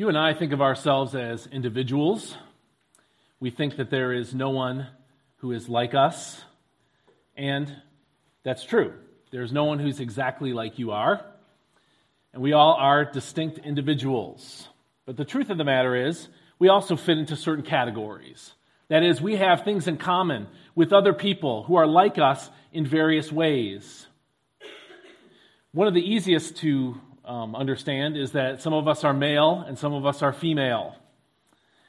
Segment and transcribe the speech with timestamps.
[0.00, 2.34] You and I think of ourselves as individuals.
[3.38, 4.86] We think that there is no one
[5.40, 6.42] who is like us.
[7.36, 7.70] And
[8.42, 8.94] that's true.
[9.30, 11.22] There's no one who's exactly like you are.
[12.32, 14.66] And we all are distinct individuals.
[15.04, 16.28] But the truth of the matter is,
[16.58, 18.54] we also fit into certain categories.
[18.88, 22.86] That is, we have things in common with other people who are like us in
[22.86, 24.06] various ways.
[25.72, 29.78] One of the easiest to um, understand is that some of us are male and
[29.78, 30.96] some of us are female.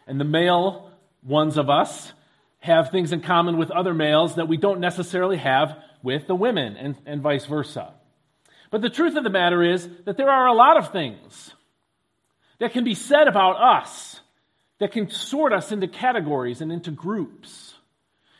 [0.07, 0.91] And the male
[1.23, 2.13] ones of us
[2.59, 6.77] have things in common with other males that we don't necessarily have with the women,
[6.77, 7.93] and, and vice versa.
[8.71, 11.53] But the truth of the matter is that there are a lot of things
[12.59, 14.19] that can be said about us
[14.79, 17.73] that can sort us into categories and into groups.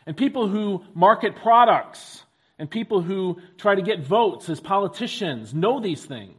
[0.06, 2.24] And people who market products
[2.58, 6.36] and people who try to get votes as politicians know these things.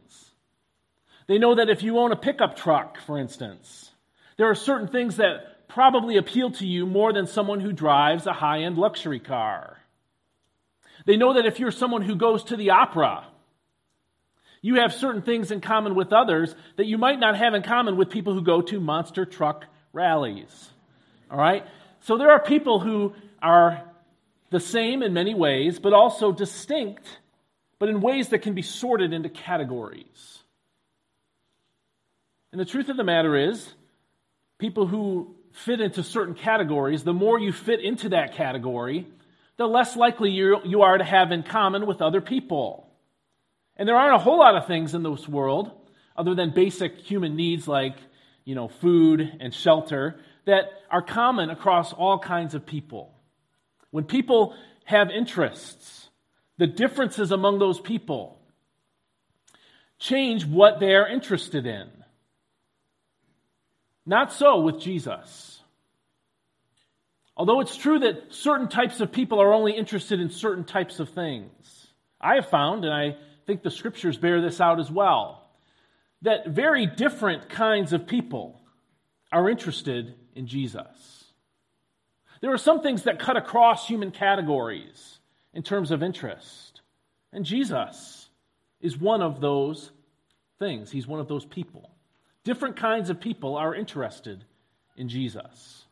[1.27, 3.91] They know that if you own a pickup truck, for instance,
[4.37, 8.33] there are certain things that probably appeal to you more than someone who drives a
[8.33, 9.77] high end luxury car.
[11.05, 13.25] They know that if you're someone who goes to the opera,
[14.61, 17.97] you have certain things in common with others that you might not have in common
[17.97, 20.69] with people who go to monster truck rallies.
[21.29, 21.65] All right?
[22.01, 23.83] So there are people who are
[24.51, 27.05] the same in many ways, but also distinct,
[27.79, 30.42] but in ways that can be sorted into categories.
[32.53, 33.67] And the truth of the matter is,
[34.59, 39.07] people who fit into certain categories, the more you fit into that category,
[39.57, 42.87] the less likely you, are to have in common with other people.
[43.75, 45.71] And there aren't a whole lot of things in this world,
[46.15, 47.95] other than basic human needs like,
[48.45, 53.15] you know, food and shelter, that are common across all kinds of people.
[53.89, 56.07] When people have interests,
[56.59, 58.39] the differences among those people
[59.97, 61.89] change what they are interested in.
[64.05, 65.61] Not so with Jesus.
[67.35, 71.09] Although it's true that certain types of people are only interested in certain types of
[71.09, 71.87] things,
[72.21, 75.49] I have found, and I think the scriptures bear this out as well,
[76.21, 78.61] that very different kinds of people
[79.31, 81.23] are interested in Jesus.
[82.41, 85.19] There are some things that cut across human categories
[85.53, 86.81] in terms of interest,
[87.31, 88.29] and Jesus
[88.79, 89.91] is one of those
[90.59, 90.91] things.
[90.91, 91.89] He's one of those people.
[92.43, 94.43] Different kinds of people are interested
[94.97, 95.85] in Jesus.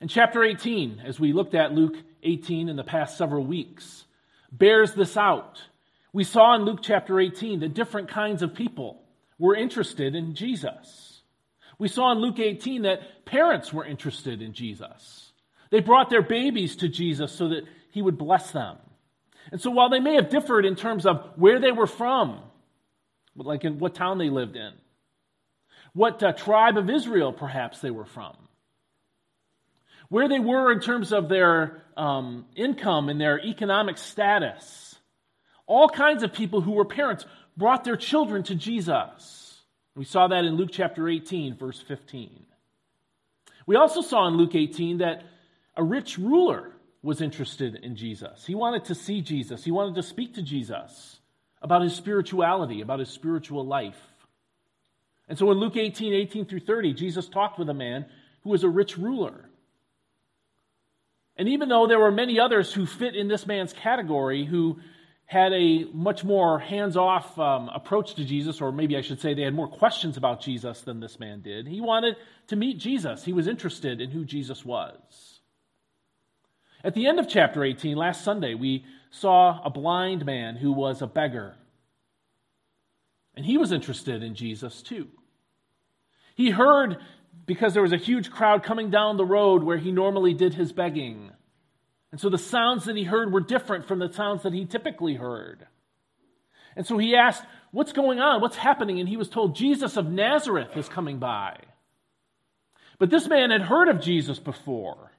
[0.00, 4.04] And chapter 18, as we looked at Luke 18 in the past several weeks,
[4.50, 5.62] bears this out.
[6.12, 9.02] We saw in Luke chapter 18 that different kinds of people
[9.38, 11.22] were interested in Jesus.
[11.78, 15.32] We saw in Luke 18 that parents were interested in Jesus.
[15.70, 18.76] They brought their babies to Jesus so that he would bless them.
[19.50, 22.40] And so while they may have differed in terms of where they were from,
[23.36, 24.72] like in what town they lived in,
[25.92, 28.36] what uh, tribe of Israel perhaps they were from,
[30.08, 34.94] where they were in terms of their um, income and their economic status.
[35.66, 37.24] All kinds of people who were parents
[37.56, 39.60] brought their children to Jesus.
[39.94, 42.44] We saw that in Luke chapter 18, verse 15.
[43.66, 45.22] We also saw in Luke 18 that
[45.76, 46.72] a rich ruler
[47.02, 48.44] was interested in Jesus.
[48.46, 51.18] He wanted to see Jesus, he wanted to speak to Jesus
[51.62, 53.98] about his spirituality, about his spiritual life.
[55.28, 58.04] And so in Luke 18, 18 through 30, Jesus talked with a man
[58.42, 59.48] who was a rich ruler.
[61.36, 64.80] And even though there were many others who fit in this man's category who
[65.24, 69.32] had a much more hands off um, approach to Jesus, or maybe I should say
[69.32, 72.16] they had more questions about Jesus than this man did, he wanted
[72.48, 73.24] to meet Jesus.
[73.24, 75.40] He was interested in who Jesus was.
[76.84, 81.00] At the end of chapter 18, last Sunday, we saw a blind man who was
[81.00, 81.54] a beggar.
[83.36, 85.08] And he was interested in Jesus too.
[86.34, 86.96] He heard,
[87.46, 90.72] because there was a huge crowd coming down the road where he normally did his
[90.72, 91.30] begging.
[92.10, 95.14] And so the sounds that he heard were different from the sounds that he typically
[95.14, 95.66] heard.
[96.74, 98.42] And so he asked, What's going on?
[98.42, 99.00] What's happening?
[99.00, 101.56] And he was told, Jesus of Nazareth is coming by.
[102.98, 105.10] But this man had heard of Jesus before.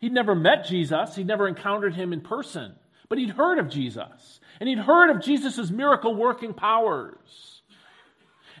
[0.00, 2.74] He'd never met Jesus, he'd never encountered him in person,
[3.08, 4.40] but he'd heard of Jesus.
[4.58, 7.62] And he'd heard of Jesus' miracle working powers.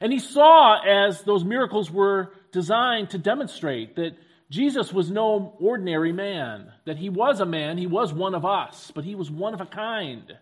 [0.00, 4.16] And he saw as those miracles were designed to demonstrate that
[4.50, 8.90] Jesus was no ordinary man, that he was a man, he was one of us,
[8.94, 10.36] but he was one of a kind.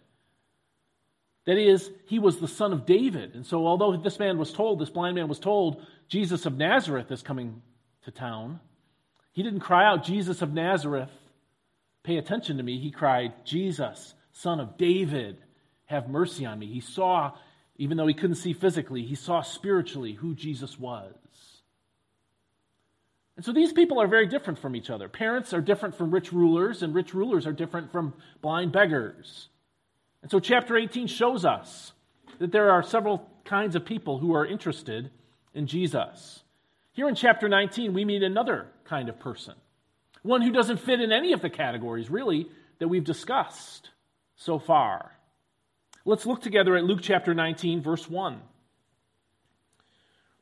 [1.45, 3.35] That is, he was the son of David.
[3.35, 7.11] And so, although this man was told, this blind man was told, Jesus of Nazareth
[7.11, 7.62] is coming
[8.05, 8.61] to town,
[9.38, 11.12] he didn't cry out, Jesus of Nazareth,
[12.02, 12.81] pay attention to me.
[12.81, 15.37] He cried, Jesus, son of David,
[15.85, 16.67] have mercy on me.
[16.67, 17.35] He saw
[17.76, 21.14] Even though he couldn't see physically, he saw spiritually who Jesus was.
[23.37, 25.08] And so these people are very different from each other.
[25.08, 29.49] Parents are different from rich rulers, and rich rulers are different from blind beggars.
[30.23, 31.93] And so chapter 18 shows us
[32.40, 35.12] that there are several kinds of people who are interested
[35.55, 36.43] in Jesus.
[36.90, 39.55] Here in chapter 19, we meet another kind of person,
[40.23, 42.49] one who doesn't fit in any of the categories, really,
[42.79, 43.90] that we've discussed
[44.37, 45.12] so far.
[46.05, 48.40] Let's look together at Luke chapter 19, verse 1.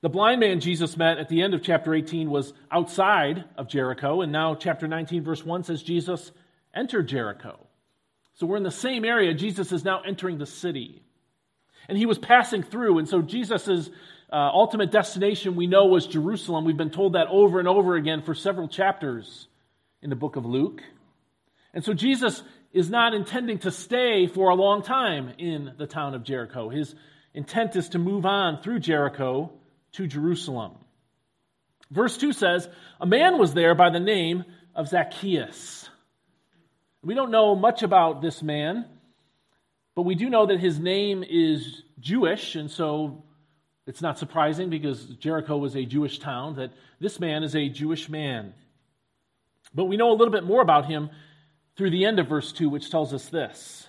[0.03, 4.21] The blind man Jesus met at the end of chapter 18 was outside of Jericho,
[4.21, 6.31] and now chapter 19, verse 1 says Jesus
[6.75, 7.59] entered Jericho.
[8.35, 9.33] So we're in the same area.
[9.33, 11.03] Jesus is now entering the city.
[11.89, 13.91] And he was passing through, and so Jesus'
[14.33, 16.65] uh, ultimate destination we know was Jerusalem.
[16.65, 19.47] We've been told that over and over again for several chapters
[20.03, 20.83] in the book of Luke.
[21.73, 22.43] And so Jesus
[22.73, 26.69] is not intending to stay for a long time in the town of Jericho.
[26.69, 26.95] His
[27.35, 29.53] intent is to move on through Jericho
[29.93, 30.73] to Jerusalem.
[31.91, 32.69] Verse 2 says,
[33.01, 34.45] A man was there by the name
[34.75, 35.89] of Zacchaeus.
[37.03, 38.87] We don't know much about this man,
[39.97, 43.25] but we do know that his name is Jewish, and so
[43.87, 48.09] it's not surprising because Jericho was a Jewish town that this man is a Jewish
[48.11, 48.53] man.
[49.75, 51.09] But we know a little bit more about him
[51.77, 53.89] through the end of verse 2, which tells us this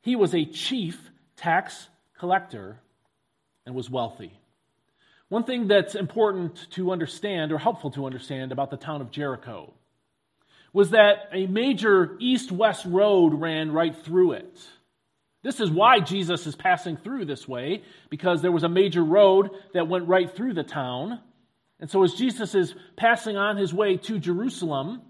[0.00, 0.98] He was a chief
[1.36, 1.88] tax
[2.18, 2.80] collector
[3.66, 4.32] and was wealthy.
[5.28, 9.74] One thing that's important to understand, or helpful to understand, about the town of Jericho
[10.72, 14.58] was that a major east west road ran right through it.
[15.48, 19.48] This is why Jesus is passing through this way, because there was a major road
[19.72, 21.20] that went right through the town.
[21.80, 25.00] And so, as Jesus is passing on his way to Jerusalem,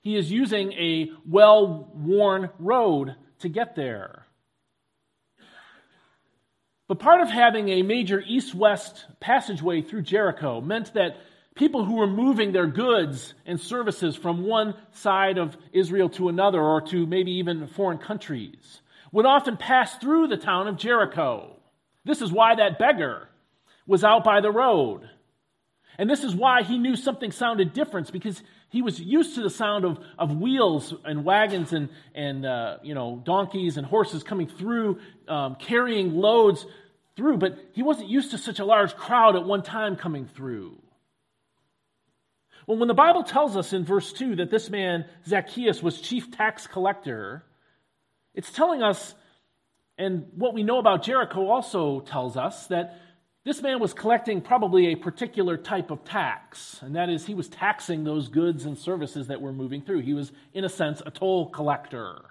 [0.00, 4.26] he is using a well worn road to get there.
[6.86, 11.16] But part of having a major east west passageway through Jericho meant that
[11.56, 16.60] people who were moving their goods and services from one side of Israel to another,
[16.60, 21.56] or to maybe even foreign countries, would often pass through the town of Jericho.
[22.04, 23.28] This is why that beggar
[23.86, 25.08] was out by the road.
[25.98, 29.50] And this is why he knew something sounded different, because he was used to the
[29.50, 34.46] sound of, of wheels and wagons and, and uh, you know, donkeys and horses coming
[34.46, 36.64] through, um, carrying loads
[37.16, 40.80] through, but he wasn't used to such a large crowd at one time coming through.
[42.66, 46.30] Well, when the Bible tells us in verse 2 that this man, Zacchaeus, was chief
[46.30, 47.44] tax collector,
[48.34, 49.14] it's telling us,
[49.98, 52.98] and what we know about Jericho also tells us, that
[53.44, 57.48] this man was collecting probably a particular type of tax, and that is, he was
[57.48, 60.00] taxing those goods and services that were moving through.
[60.00, 62.22] He was, in a sense, a toll collector.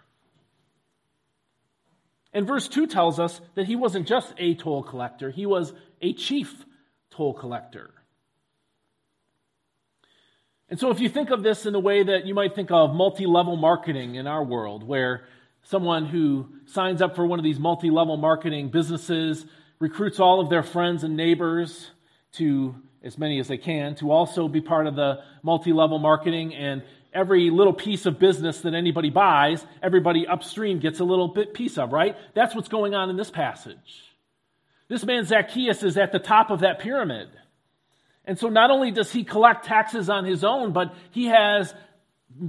[2.32, 6.14] And verse 2 tells us that he wasn't just a toll collector, he was a
[6.14, 6.66] chief
[7.10, 7.92] toll collector.
[10.70, 12.94] And so, if you think of this in the way that you might think of
[12.94, 15.24] multi level marketing in our world, where
[15.64, 19.46] someone who signs up for one of these multi level marketing businesses
[19.80, 21.92] recruits all of their friends and neighbors
[22.34, 26.54] to, as many as they can, to also be part of the multi level marketing.
[26.54, 26.84] And
[27.14, 31.78] every little piece of business that anybody buys, everybody upstream gets a little bit piece
[31.78, 32.16] of, right?
[32.34, 34.04] That's what's going on in this passage.
[34.88, 37.30] This man Zacchaeus is at the top of that pyramid.
[38.26, 41.74] And so not only does he collect taxes on his own, but he has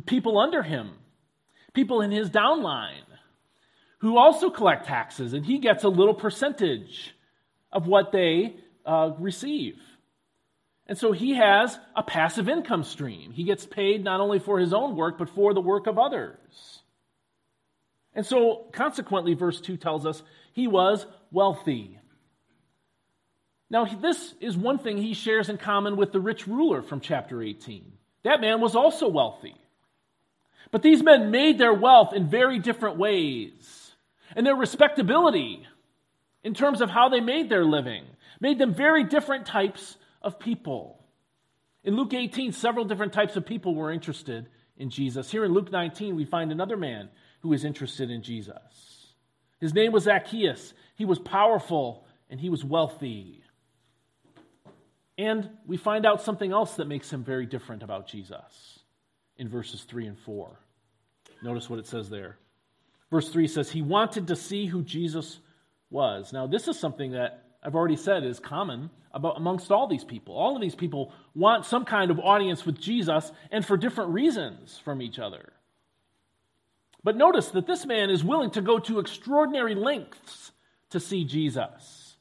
[0.07, 0.91] people under him,
[1.73, 3.05] people in his downline
[3.99, 7.15] who also collect taxes, and he gets a little percentage
[7.71, 9.77] of what they uh, receive.
[10.87, 13.31] And so he has a passive income stream.
[13.31, 16.83] He gets paid not only for his own work, but for the work of others.
[18.13, 20.21] And so, consequently, verse 2 tells us
[20.53, 22.01] he was wealthy.
[23.71, 27.41] Now, this is one thing he shares in common with the rich ruler from chapter
[27.41, 27.93] 18.
[28.25, 29.55] That man was also wealthy.
[30.71, 33.93] But these men made their wealth in very different ways.
[34.37, 35.67] And their respectability
[36.43, 38.05] in terms of how they made their living,
[38.41, 41.05] made them very different types of people.
[41.85, 45.31] In Luke 18, several different types of people were interested in Jesus.
[45.31, 49.15] Here in Luke 19, we find another man who is interested in Jesus.
[49.61, 50.73] His name was Zacchaeus.
[50.95, 53.43] He was powerful and he was wealthy.
[55.19, 58.80] And we find out something else that makes him very different about Jesus
[59.41, 60.57] in verses 3 and 4.
[61.43, 62.37] Notice what it says there.
[63.11, 65.41] Verse 3 says, He wanted to see who Jesus
[65.89, 66.33] was.
[66.33, 70.37] Now, this is something that I've already said is common about, amongst all these people.
[70.37, 74.79] All of these people want some kind of audience with Jesus and for different reasons
[74.85, 75.53] from each other.
[77.03, 80.53] But notice that this man is willing to go to extraordinary lengths
[80.91, 82.17] to see Jesus.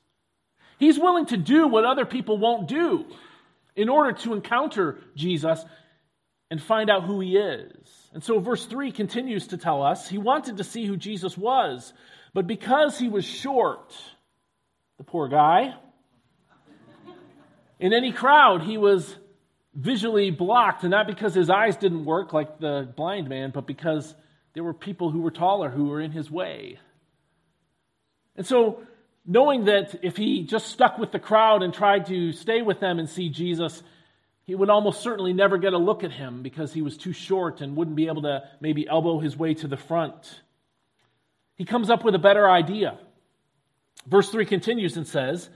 [0.78, 3.06] He's willing to do what other people won't do
[3.76, 5.64] in order to encounter Jesus
[6.52, 8.10] and find out who he is.
[8.14, 11.94] And so verse 3 continues to tell us he wanted to see who Jesus was,
[12.34, 13.94] but because he was short,
[14.98, 15.76] the poor guy,
[17.80, 19.16] in any crowd, he was
[19.74, 24.14] visually blocked, and not because his eyes didn't work like the blind man, but because
[24.54, 26.80] there were people who were taller who were in his way.
[28.36, 28.82] And so,
[29.26, 33.00] knowing that if he just stuck with the crowd and tried to stay with them
[33.00, 33.82] and see Jesus,
[34.50, 37.62] he would almost certainly never get a look at him because he was too short
[37.62, 40.42] and wouldn't be able to maybe elbow his way to the front.
[41.54, 42.98] He comes up with a better idea.
[44.08, 45.48] Verse 3 continues and says,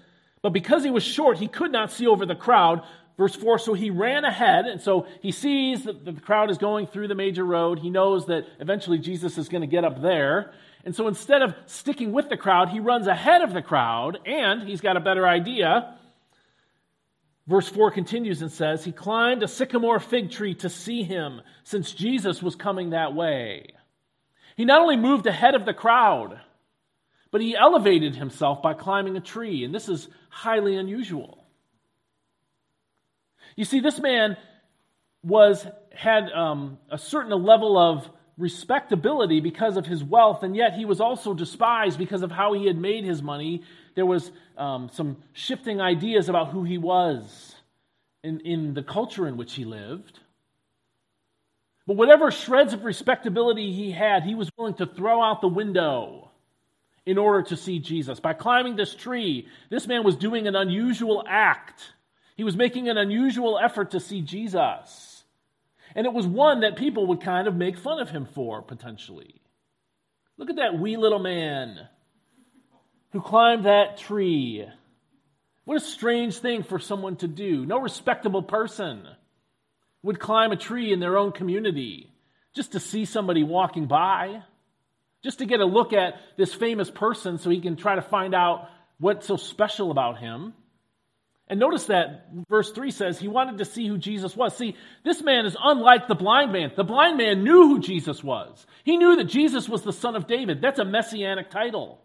[0.44, 2.84] But because he was short, he could not see over the crowd.
[3.18, 6.86] Verse 4 So he ran ahead, and so he sees that the crowd is going
[6.86, 7.80] through the major road.
[7.80, 10.54] He knows that eventually Jesus is going to get up there.
[10.86, 14.62] And so instead of sticking with the crowd, he runs ahead of the crowd, and
[14.62, 15.98] he's got a better idea.
[17.48, 21.92] Verse 4 continues and says, He climbed a sycamore fig tree to see him, since
[21.92, 23.68] Jesus was coming that way.
[24.56, 26.40] He not only moved ahead of the crowd,
[27.32, 31.46] but he elevated himself by climbing a tree, and this is highly unusual.
[33.56, 34.38] You see, this man
[35.24, 40.86] was had um, a certain level of respectability because of his wealth, and yet he
[40.86, 43.64] was also despised because of how he had made his money.
[43.96, 47.56] There was um, some shifting ideas about who he was
[48.24, 50.20] in, in the culture in which he lived.
[51.86, 56.32] But whatever shreds of respectability he had, he was willing to throw out the window
[57.06, 58.20] in order to see Jesus.
[58.20, 61.84] By climbing this tree, this man was doing an unusual act.
[62.36, 65.24] He was making an unusual effort to see Jesus.
[65.96, 69.42] And it was one that people would kind of make fun of him for, potentially.
[70.38, 71.88] Look at that wee little man
[73.14, 74.66] who climbed that tree.
[75.66, 77.66] What a strange thing for someone to do.
[77.66, 79.08] No respectable person
[80.02, 82.12] would climb a tree in their own community
[82.54, 84.42] just to see somebody walking by,
[85.24, 88.36] just to get a look at this famous person so he can try to find
[88.36, 88.68] out
[89.00, 90.54] what's so special about him.
[91.48, 94.58] And notice that verse 3 says he wanted to see who Jesus was.
[94.58, 96.72] See, this man is unlike the blind man.
[96.76, 98.66] The blind man knew who Jesus was.
[98.84, 100.62] He knew that Jesus was the son of David.
[100.62, 102.00] That's a messianic title.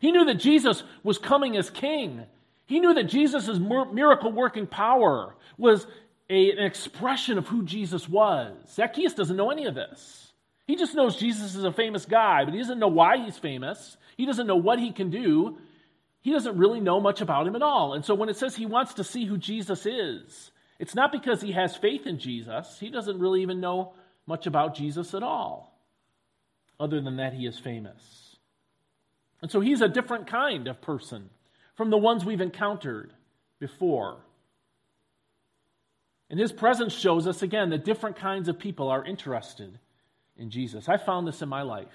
[0.00, 2.24] He knew that Jesus was coming as king.
[2.66, 5.86] He knew that Jesus' miracle working power was
[6.30, 8.54] a, an expression of who Jesus was.
[8.74, 10.32] Zacchaeus doesn't know any of this.
[10.66, 13.96] He just knows Jesus is a famous guy, but he doesn't know why he's famous.
[14.16, 15.58] He doesn't know what he can do
[16.20, 17.94] he doesn't really know much about him at all.
[17.94, 21.40] And so when it says he wants to see who Jesus is, it's not because
[21.40, 22.78] he has faith in Jesus.
[22.78, 23.94] He doesn't really even know
[24.26, 25.74] much about Jesus at all,
[26.78, 28.27] other than that he is famous.
[29.40, 31.30] And so he's a different kind of person
[31.76, 33.12] from the ones we've encountered
[33.60, 34.18] before.
[36.30, 39.78] And his presence shows us again that different kinds of people are interested
[40.36, 40.88] in Jesus.
[40.88, 41.86] I found this in my life.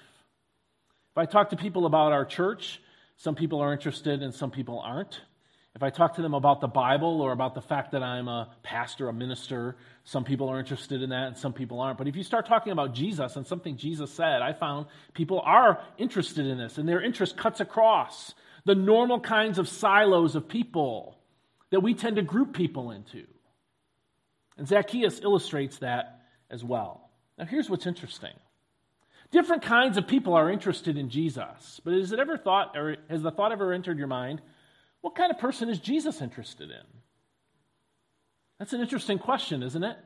[1.11, 2.81] If I talk to people about our church,
[3.17, 5.21] some people are interested and some people aren't.
[5.75, 8.49] If I talk to them about the Bible or about the fact that I'm a
[8.61, 11.97] pastor, a minister, some people are interested in that and some people aren't.
[11.97, 15.81] But if you start talking about Jesus and something Jesus said, I found people are
[15.97, 21.17] interested in this and their interest cuts across the normal kinds of silos of people
[21.71, 23.25] that we tend to group people into.
[24.57, 27.09] And Zacchaeus illustrates that as well.
[27.39, 28.33] Now, here's what's interesting
[29.31, 31.81] Different kinds of people are interested in Jesus.
[31.83, 34.43] But has it ever thought, or has the thought ever entered your mind,
[35.03, 36.87] what kind of person is Jesus interested in?
[38.57, 39.97] That's an interesting question, isn't it?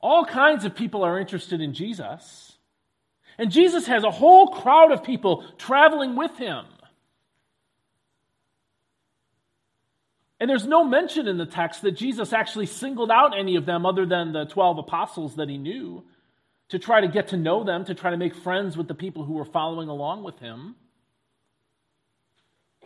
[0.00, 2.56] All kinds of people are interested in Jesus.
[3.36, 6.64] And Jesus has a whole crowd of people traveling with him.
[10.40, 13.84] And there's no mention in the text that Jesus actually singled out any of them
[13.84, 16.04] other than the 12 apostles that he knew
[16.70, 19.24] to try to get to know them, to try to make friends with the people
[19.24, 20.74] who were following along with him.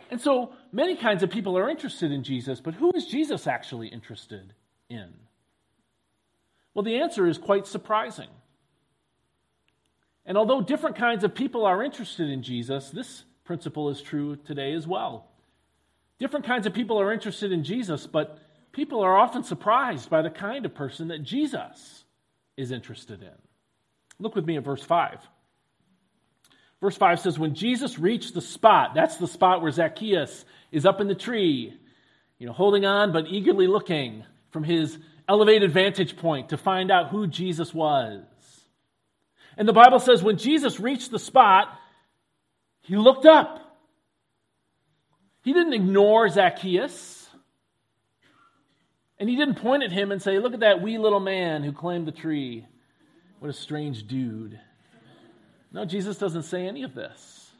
[0.09, 3.87] And so many kinds of people are interested in Jesus, but who is Jesus actually
[3.87, 4.53] interested
[4.89, 5.13] in?
[6.73, 8.29] Well, the answer is quite surprising.
[10.25, 14.73] And although different kinds of people are interested in Jesus, this principle is true today
[14.73, 15.27] as well.
[16.19, 18.39] Different kinds of people are interested in Jesus, but
[18.71, 22.03] people are often surprised by the kind of person that Jesus
[22.57, 23.35] is interested in.
[24.19, 25.19] Look with me at verse 5.
[26.81, 31.01] Verse 5 says, When Jesus reached the spot, that's the spot where Zacchaeus is up
[31.01, 31.73] in the tree,
[32.37, 37.09] you know, holding on but eagerly looking from his elevated vantage point to find out
[37.09, 38.23] who Jesus was.
[39.57, 41.69] And the Bible says, when Jesus reached the spot,
[42.81, 43.59] he looked up.
[45.43, 47.29] He didn't ignore Zacchaeus.
[49.19, 51.71] And he didn't point at him and say, Look at that wee little man who
[51.71, 52.65] climbed the tree.
[53.39, 54.59] What a strange dude.
[55.71, 57.51] No, Jesus doesn't say any of this.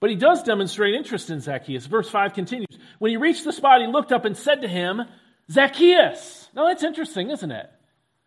[0.00, 1.86] But he does demonstrate interest in Zacchaeus.
[1.86, 5.02] Verse 5 continues When he reached the spot, he looked up and said to him,
[5.50, 6.48] Zacchaeus.
[6.54, 7.70] Now that's interesting, isn't it?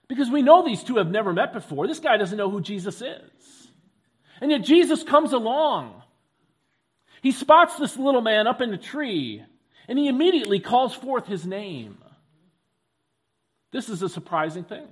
[0.07, 1.87] Because we know these two have never met before.
[1.87, 3.67] This guy doesn't know who Jesus is.
[4.39, 6.01] And yet Jesus comes along.
[7.21, 9.43] He spots this little man up in a tree,
[9.87, 11.97] and he immediately calls forth his name.
[13.71, 14.87] This is a surprising thing.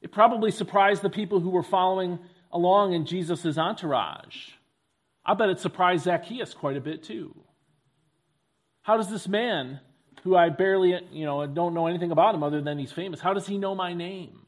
[0.00, 2.18] It probably surprised the people who were following
[2.52, 4.50] along in Jesus' entourage.
[5.24, 7.34] I bet it surprised Zacchaeus quite a bit too.
[8.82, 9.80] How does this man,
[10.22, 13.34] who I barely, you know, don't know anything about him other than he's famous, how
[13.34, 14.46] does he know my name?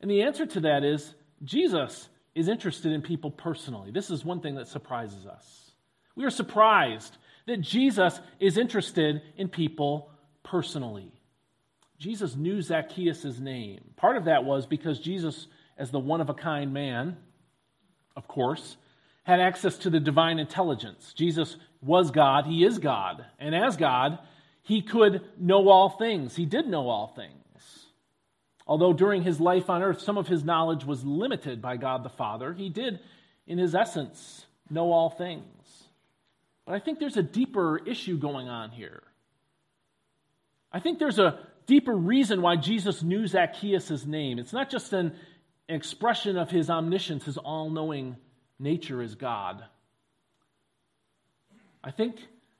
[0.00, 3.92] And the answer to that is Jesus is interested in people personally.
[3.92, 5.70] This is one thing that surprises us.
[6.16, 7.16] We are surprised
[7.46, 10.10] that Jesus is interested in people
[10.42, 11.12] personally.
[12.02, 13.80] Jesus knew Zacchaeus' name.
[13.94, 15.46] Part of that was because Jesus,
[15.78, 17.16] as the one of a kind man,
[18.16, 18.76] of course,
[19.22, 21.12] had access to the divine intelligence.
[21.12, 23.24] Jesus was God, he is God.
[23.38, 24.18] And as God,
[24.62, 26.34] he could know all things.
[26.34, 27.86] He did know all things.
[28.66, 32.08] Although during his life on earth, some of his knowledge was limited by God the
[32.08, 32.98] Father, he did,
[33.46, 35.84] in his essence, know all things.
[36.66, 39.04] But I think there's a deeper issue going on here.
[40.72, 44.38] I think there's a deeper reason why Jesus knew Zacchaeus' name.
[44.38, 45.14] It's not just an
[45.68, 48.16] expression of his omniscience, his all knowing
[48.58, 49.64] nature as God.
[51.82, 52.16] I think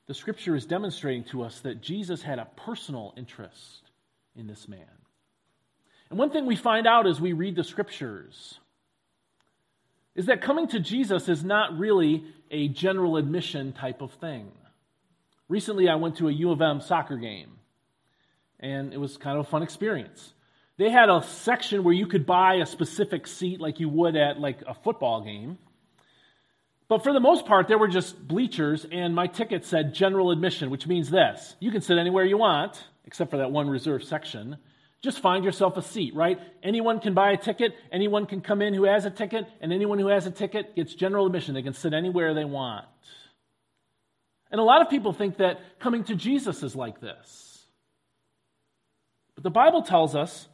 [0.06, 3.90] the scripture is demonstrating to us that Jesus had a personal interest
[4.35, 4.80] in this man.
[6.11, 8.59] And one thing we find out as we read the scriptures
[10.14, 14.50] is that coming to Jesus is not really a general admission type of thing.
[15.49, 17.59] Recently, I went to a U of M soccer game
[18.62, 20.33] and it was kind of a fun experience.
[20.79, 24.40] They had a section where you could buy a specific seat like you would at
[24.40, 25.59] like a football game.
[26.88, 30.70] But for the most part, there were just bleachers, and my ticket said general admission,
[30.70, 34.57] which means this you can sit anywhere you want, except for that one reserved section.
[35.03, 36.38] Just find yourself a seat, right?
[36.62, 39.98] Anyone can buy a ticket, anyone can come in who has a ticket, and anyone
[39.98, 41.55] who has a ticket gets general admission.
[41.55, 42.87] They can sit anywhere they want.
[44.53, 47.51] And a lot of people think that coming to Jesus is like this.
[49.35, 50.49] But the Bible tells us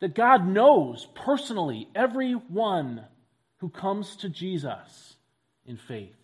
[0.00, 3.04] that God knows personally everyone
[3.58, 5.16] who comes to Jesus
[5.66, 6.14] in faith.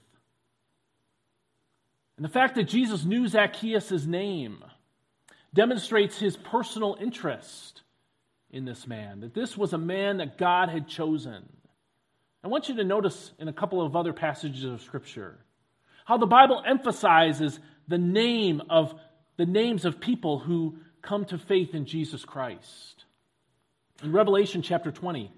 [2.17, 4.63] And the fact that Jesus knew Zacchaeus' name
[5.53, 7.83] demonstrates his personal interest
[8.51, 11.49] in this man, that this was a man that God had chosen.
[12.45, 15.39] I want you to notice in a couple of other passages of Scripture
[16.05, 18.95] how the Bible emphasizes the name of
[19.37, 23.05] the names of people who come to faith in Jesus Christ.
[24.03, 25.31] In Revelation chapter 20,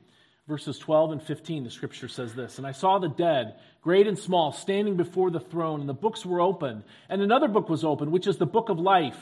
[0.48, 4.18] verses 12 and 15, the scripture says this And I saw the dead, great and
[4.18, 6.84] small, standing before the throne, and the books were opened.
[7.08, 9.20] And another book was opened, which is the book of life.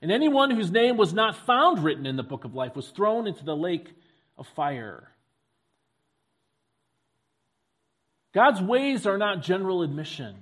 [0.00, 3.26] And anyone whose name was not found written in the book of life was thrown
[3.26, 3.92] into the lake
[4.36, 5.08] of fire.
[8.32, 10.36] God's ways are not general admission.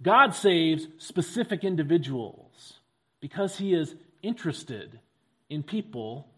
[0.00, 2.78] God saves specific individuals
[3.24, 5.00] because he is interested
[5.48, 6.28] in people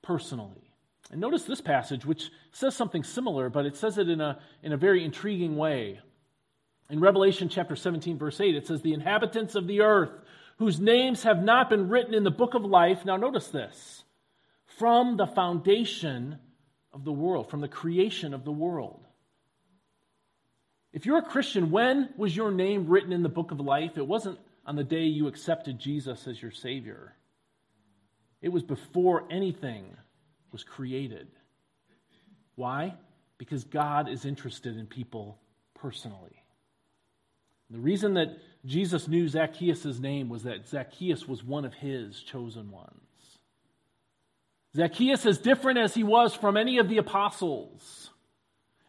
[0.00, 0.70] personally.
[1.10, 4.72] And notice this passage, which says something similar, but it says it in a, in
[4.72, 5.98] a very intriguing way.
[6.88, 10.12] In Revelation chapter 17, verse 8, it says, The inhabitants of the earth,
[10.58, 14.04] whose names have not been written in the book of life, now notice this,
[14.78, 16.38] from the foundation
[16.92, 19.04] of the world, from the creation of the world.
[20.92, 23.98] If you're a Christian, when was your name written in the book of life?
[23.98, 27.14] It wasn't on the day you accepted Jesus as your Savior.
[28.42, 29.84] It was before anything
[30.52, 31.28] was created.
[32.54, 32.94] Why?
[33.38, 35.38] Because God is interested in people
[35.74, 36.42] personally.
[37.70, 42.70] The reason that Jesus knew Zacchaeus' name was that Zacchaeus was one of his chosen
[42.70, 42.94] ones.
[44.76, 48.10] Zacchaeus, as different as he was from any of the apostles,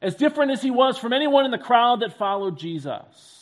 [0.02, 3.41] as different as he was from anyone in the crowd that followed Jesus,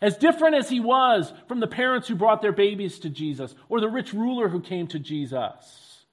[0.00, 3.80] as different as he was from the parents who brought their babies to Jesus, or
[3.80, 6.04] the rich ruler who came to Jesus,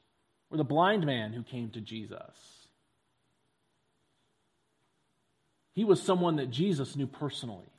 [0.50, 2.68] or the blind man who came to Jesus.
[5.74, 7.72] He was someone that Jesus knew personally.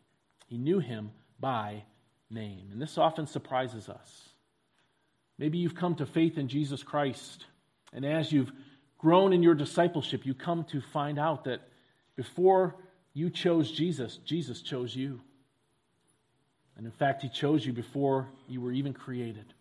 [0.47, 1.85] He knew him by
[2.31, 2.69] name.
[2.73, 4.29] And this often surprises us.
[5.39, 7.45] Maybe you've come to faith in Jesus Christ,
[7.93, 8.53] and as you've
[8.99, 11.61] grown in your discipleship, you come to find out that
[12.17, 12.75] before
[13.19, 15.21] You chose Jesus, Jesus chose you.
[16.79, 19.53] And in fact, He chose you before you were even created.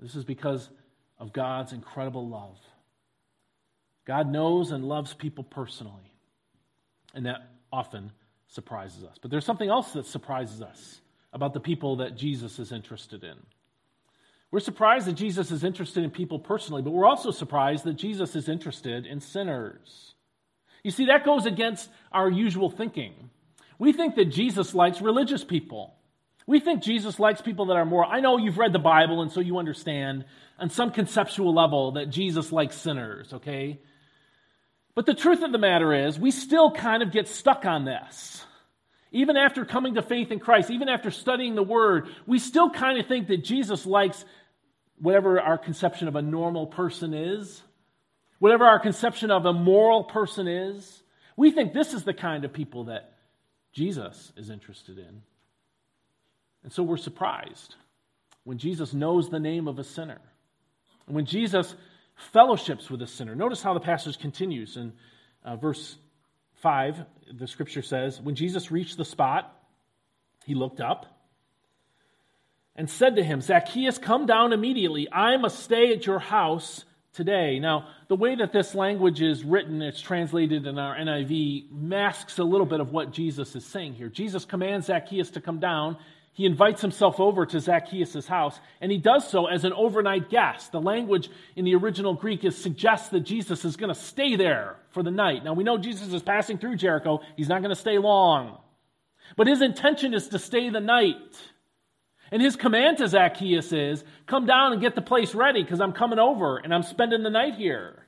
[0.00, 0.70] This is because
[1.18, 2.58] of God's incredible love.
[4.04, 6.12] God knows and loves people personally,
[7.14, 8.10] and that often
[8.48, 9.16] surprises us.
[9.20, 11.00] But there's something else that surprises us
[11.32, 13.36] about the people that Jesus is interested in.
[14.50, 18.36] We're surprised that Jesus is interested in people personally, but we're also surprised that Jesus
[18.36, 20.14] is interested in sinners.
[20.84, 23.30] You see, that goes against our usual thinking.
[23.82, 25.96] We think that Jesus likes religious people.
[26.46, 28.04] We think Jesus likes people that are more.
[28.04, 30.24] I know you've read the Bible, and so you understand
[30.56, 33.80] on some conceptual level that Jesus likes sinners, okay?
[34.94, 38.44] But the truth of the matter is, we still kind of get stuck on this.
[39.10, 43.00] Even after coming to faith in Christ, even after studying the Word, we still kind
[43.00, 44.24] of think that Jesus likes
[45.00, 47.60] whatever our conception of a normal person is
[48.38, 51.04] whatever our conception of a moral person is,
[51.36, 53.11] we think this is the kind of people that
[53.72, 55.22] Jesus is interested in.
[56.62, 57.74] And so we're surprised
[58.44, 60.20] when Jesus knows the name of a sinner.
[61.06, 61.74] And when Jesus
[62.32, 63.34] fellowships with a sinner.
[63.34, 64.92] Notice how the passage continues in
[65.44, 65.96] uh, verse
[66.56, 67.04] 5.
[67.32, 69.54] The scripture says, When Jesus reached the spot,
[70.44, 71.06] he looked up
[72.76, 75.08] and said to him, Zacchaeus, come down immediately.
[75.10, 77.58] I must stay at your house today.
[77.58, 82.44] Now, the way that this language is written, it's translated in our NIV, masks a
[82.44, 84.08] little bit of what Jesus is saying here.
[84.08, 85.98] Jesus commands Zacchaeus to come down.
[86.34, 90.72] He invites himself over to Zacchaeus' house, and he does so as an overnight guest.
[90.72, 94.76] The language in the original Greek is, suggests that Jesus is going to stay there
[94.90, 95.44] for the night.
[95.44, 97.20] Now, we know Jesus is passing through Jericho.
[97.36, 98.56] He's not going to stay long.
[99.36, 101.36] But his intention is to stay the night.
[102.32, 105.92] And his command to Zacchaeus is, Come down and get the place ready because I'm
[105.92, 108.06] coming over and I'm spending the night here.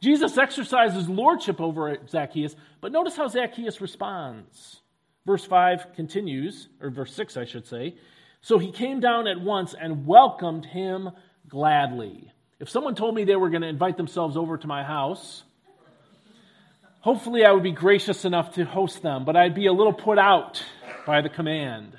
[0.00, 4.80] Jesus exercises lordship over Zacchaeus, but notice how Zacchaeus responds.
[5.24, 7.94] Verse 5 continues, or verse 6, I should say.
[8.40, 11.10] So he came down at once and welcomed him
[11.48, 12.32] gladly.
[12.58, 15.44] If someone told me they were going to invite themselves over to my house,
[17.00, 20.18] hopefully I would be gracious enough to host them, but I'd be a little put
[20.18, 20.64] out
[21.06, 21.98] by the command,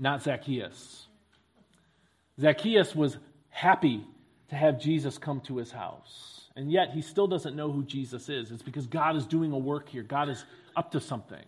[0.00, 1.06] not Zacchaeus.
[2.40, 3.18] Zacchaeus was
[3.50, 4.04] happy
[4.48, 6.48] to have Jesus come to his house.
[6.56, 8.50] And yet he still doesn't know who Jesus is.
[8.50, 11.44] It's because God is doing a work here, God is up to something.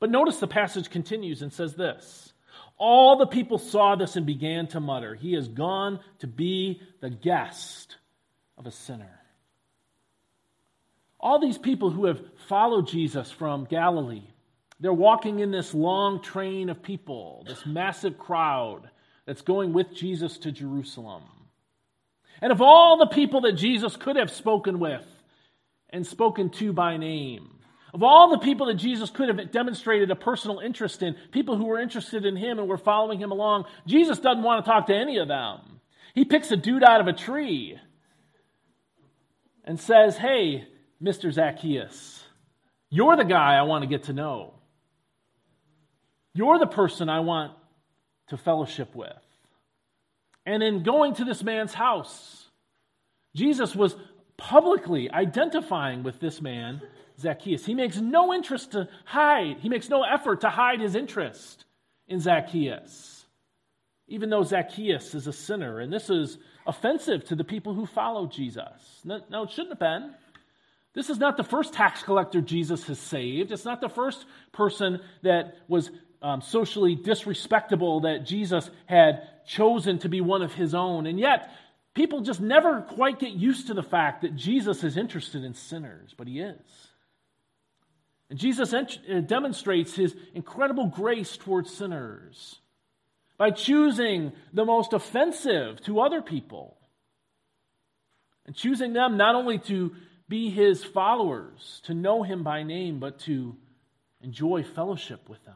[0.00, 2.32] But notice the passage continues and says this
[2.76, 7.10] All the people saw this and began to mutter, He has gone to be the
[7.10, 7.96] guest
[8.58, 9.20] of a sinner.
[11.18, 14.29] All these people who have followed Jesus from Galilee,
[14.80, 18.88] they're walking in this long train of people, this massive crowd
[19.26, 21.22] that's going with Jesus to Jerusalem.
[22.40, 25.04] And of all the people that Jesus could have spoken with
[25.90, 27.60] and spoken to by name,
[27.92, 31.66] of all the people that Jesus could have demonstrated a personal interest in, people who
[31.66, 34.94] were interested in him and were following him along, Jesus doesn't want to talk to
[34.94, 35.80] any of them.
[36.14, 37.78] He picks a dude out of a tree
[39.64, 40.66] and says, Hey,
[41.02, 41.32] Mr.
[41.32, 42.24] Zacchaeus,
[42.88, 44.54] you're the guy I want to get to know.
[46.34, 47.52] You're the person I want
[48.28, 49.12] to fellowship with.
[50.46, 52.48] And in going to this man's house,
[53.34, 53.94] Jesus was
[54.36, 56.80] publicly identifying with this man,
[57.18, 57.66] Zacchaeus.
[57.66, 61.64] He makes no interest to hide, he makes no effort to hide his interest
[62.08, 63.26] in Zacchaeus,
[64.08, 65.78] even though Zacchaeus is a sinner.
[65.80, 69.02] And this is offensive to the people who follow Jesus.
[69.04, 70.14] Now, it shouldn't have been.
[70.94, 73.52] This is not the first tax collector Jesus has saved.
[73.52, 75.90] It's not the first person that was
[76.22, 81.06] um, socially disrespectable that Jesus had chosen to be one of his own.
[81.06, 81.50] And yet,
[81.94, 86.14] people just never quite get used to the fact that Jesus is interested in sinners,
[86.16, 86.88] but he is.
[88.28, 92.56] And Jesus ent- uh, demonstrates his incredible grace towards sinners
[93.36, 96.76] by choosing the most offensive to other people
[98.46, 99.94] and choosing them not only to
[100.28, 103.56] be his followers, to know him by name, but to
[104.22, 105.54] enjoy fellowship with them.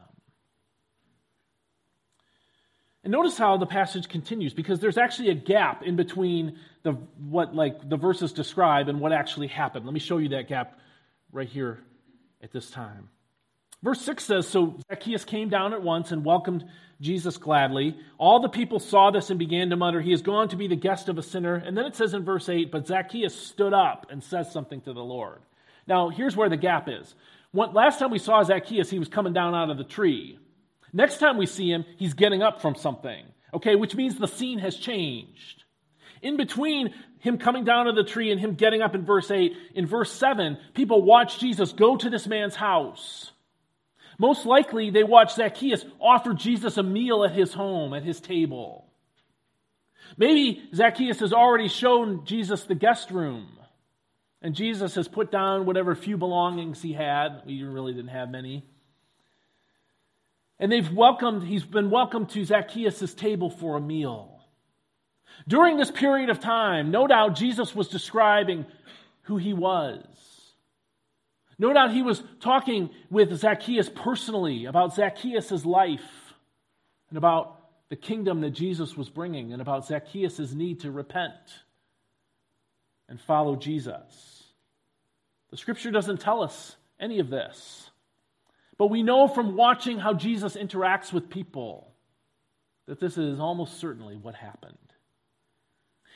[3.05, 7.53] And notice how the passage continues because there's actually a gap in between the what
[7.53, 9.85] like the verses describe and what actually happened.
[9.85, 10.79] Let me show you that gap
[11.31, 11.83] right here
[12.41, 13.09] at this time.
[13.83, 16.65] Verse 6 says So Zacchaeus came down at once and welcomed
[16.99, 17.95] Jesus gladly.
[18.17, 20.75] All the people saw this and began to mutter, He is gone to be the
[20.75, 21.53] guest of a sinner.
[21.53, 24.93] And then it says in verse 8, But Zacchaeus stood up and says something to
[24.93, 25.41] the Lord.
[25.85, 27.13] Now, here's where the gap is.
[27.53, 30.39] last time we saw Zacchaeus, he was coming down out of the tree.
[30.95, 34.59] Next time we see him, he's getting up from something, okay, which means the scene
[34.59, 35.65] has changed.
[36.21, 39.51] In between him coming down to the tree and him getting up in verse 8,
[39.75, 43.29] in verse 7, people watch Jesus go to this man's house.
[44.17, 48.89] Most likely, they watch Zacchaeus offer Jesus a meal at his home, at his table.
[50.15, 53.49] Maybe Zacchaeus has already shown Jesus the guest room,
[54.41, 57.41] and Jesus has put down whatever few belongings he had.
[57.45, 58.63] He really didn't have many.
[60.59, 64.39] And they've welcomed, he's been welcomed to Zacchaeus' table for a meal.
[65.47, 68.65] During this period of time, no doubt Jesus was describing
[69.23, 70.05] who he was.
[71.57, 76.33] No doubt he was talking with Zacchaeus personally about Zacchaeus' life
[77.09, 81.33] and about the kingdom that Jesus was bringing and about Zacchaeus' need to repent
[83.07, 84.43] and follow Jesus.
[85.51, 87.89] The scripture doesn't tell us any of this.
[88.77, 91.93] But we know from watching how Jesus interacts with people
[92.87, 94.77] that this is almost certainly what happened.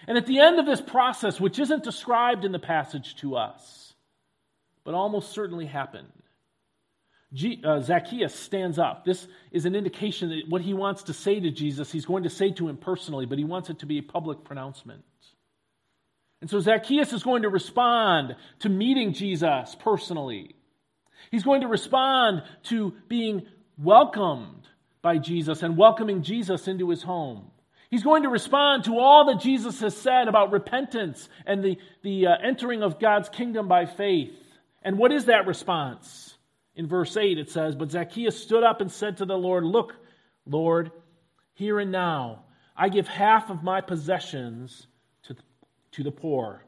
[0.08, 3.94] And at the end of this process, which isn't described in the passage to us,
[4.84, 6.08] but almost certainly happened,
[7.34, 9.06] G- uh, Zacchaeus stands up.
[9.06, 12.30] This is an indication that what he wants to say to Jesus, he's going to
[12.30, 15.04] say to him personally, but he wants it to be a public pronouncement.
[16.42, 20.56] And so Zacchaeus is going to respond to meeting Jesus personally.
[21.32, 23.46] He's going to respond to being
[23.78, 24.68] welcomed
[25.02, 27.52] by Jesus and welcoming Jesus into his home.
[27.90, 32.28] He's going to respond to all that Jesus has said about repentance and the, the
[32.28, 34.36] uh, entering of God's kingdom by faith.
[34.84, 36.36] And what is that response?
[36.76, 39.94] In verse 8, it says, But Zacchaeus stood up and said to the Lord, Look,
[40.46, 40.92] Lord,
[41.54, 42.44] here and now,
[42.78, 44.88] I give half of my possessions
[45.24, 45.36] to,
[45.94, 46.64] to the poor.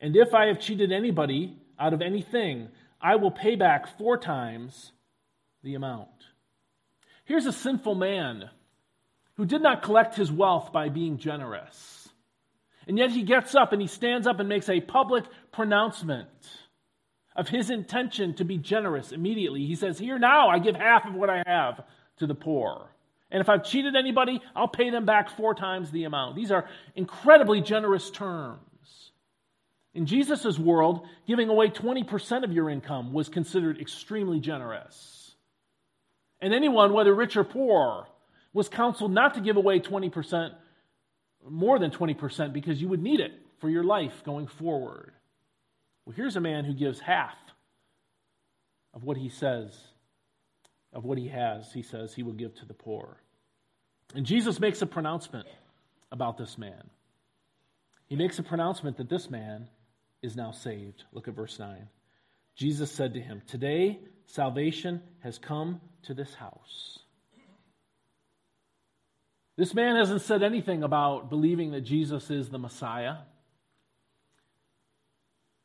[0.00, 2.68] And if I have cheated anybody out of anything,
[3.00, 4.92] I will pay back four times
[5.62, 6.08] the amount.
[7.24, 8.50] Here's a sinful man
[9.34, 12.08] who did not collect his wealth by being generous.
[12.86, 16.28] And yet he gets up and he stands up and makes a public pronouncement
[17.36, 19.64] of his intention to be generous immediately.
[19.64, 21.82] He says, Here now, I give half of what I have
[22.18, 22.90] to the poor.
[23.30, 26.34] And if I've cheated anybody, I'll pay them back four times the amount.
[26.34, 28.58] These are incredibly generous terms.
[29.94, 35.34] In Jesus' world, giving away 20% of your income was considered extremely generous.
[36.40, 38.06] And anyone, whether rich or poor,
[38.52, 40.52] was counseled not to give away 20%,
[41.48, 45.12] more than 20%, because you would need it for your life going forward.
[46.04, 47.36] Well, here's a man who gives half
[48.94, 49.76] of what he says,
[50.92, 53.20] of what he has, he says he will give to the poor.
[54.14, 55.46] And Jesus makes a pronouncement
[56.10, 56.90] about this man.
[58.06, 59.68] He makes a pronouncement that this man
[60.22, 61.04] is now saved.
[61.12, 61.88] Look at verse 9.
[62.56, 66.98] Jesus said to him, Today salvation has come to this house.
[69.56, 73.16] This man hasn't said anything about believing that Jesus is the Messiah.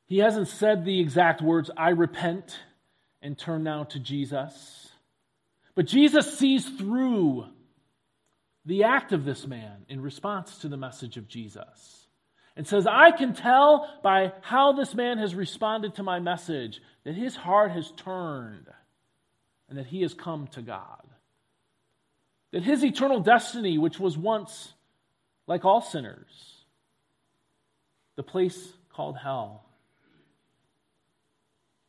[0.08, 2.60] He hasn't said the exact words, I repent
[3.22, 4.90] and turn now to Jesus.
[5.76, 7.46] But Jesus sees through
[8.66, 12.05] the act of this man in response to the message of Jesus
[12.56, 17.16] and says, I can tell by how this man has responded to my message that
[17.16, 18.68] his heart has turned
[19.70, 21.02] and that he has come to God.
[22.52, 24.74] That his eternal destiny, which was once
[25.48, 26.64] like all sinners,
[28.16, 29.66] the place called hell,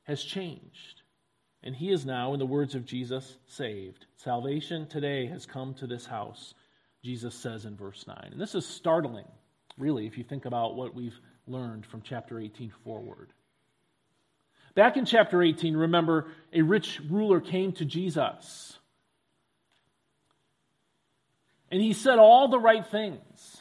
[0.03, 1.03] has changed.
[1.63, 4.07] And he is now, in the words of Jesus, saved.
[4.17, 6.55] Salvation today has come to this house,
[7.03, 8.29] Jesus says in verse 9.
[8.33, 9.27] And this is startling
[9.79, 13.33] really, if you think about what we've learned from chapter 18 forward.
[14.75, 18.79] Back in chapter 18, remember, a rich ruler came to Jesus.
[21.71, 23.57] And he said all the right things.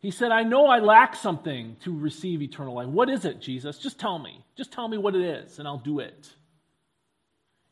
[0.00, 2.88] He said, I know I lack something to receive eternal life.
[2.88, 3.78] What is it, Jesus?
[3.78, 4.44] Just tell me.
[4.56, 6.28] Just tell me what it is, and I'll do it.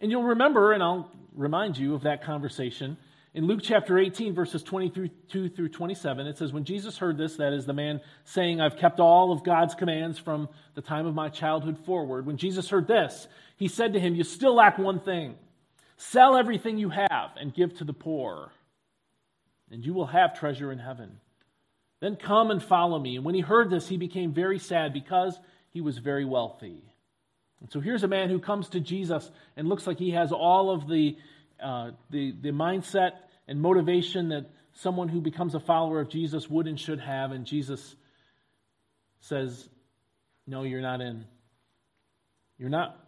[0.00, 2.96] And you'll remember, and I'll remind you of that conversation
[3.32, 7.52] in Luke chapter 18, verses 22 through 27, it says, When Jesus heard this, that
[7.52, 11.28] is the man saying, I've kept all of God's commands from the time of my
[11.28, 12.26] childhood forward.
[12.26, 15.36] When Jesus heard this, he said to him, You still lack one thing.
[15.96, 18.50] Sell everything you have and give to the poor,
[19.70, 21.20] and you will have treasure in heaven.
[22.00, 23.16] Then come and follow me.
[23.16, 25.38] And when he heard this, he became very sad because
[25.68, 26.82] he was very wealthy.
[27.60, 30.70] And so here's a man who comes to Jesus and looks like he has all
[30.70, 31.16] of the
[31.62, 33.12] uh, the, the mindset
[33.48, 37.32] and motivation that someone who becomes a follower of Jesus would and should have.
[37.32, 37.96] And Jesus
[39.20, 39.68] says,
[40.46, 41.24] No, you're not in.
[42.58, 42.98] You're not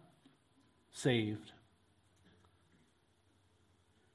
[0.91, 1.51] saved.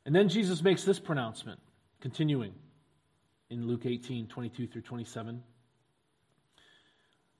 [0.05, 1.61] And then Jesus makes this pronouncement,
[2.01, 2.55] continuing.
[3.51, 5.43] in Luke 18 22 through 27.